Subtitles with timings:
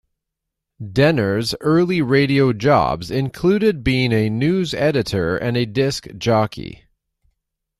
[0.81, 6.85] Dehner's early radio jobs included being a news editor and a disc jockey.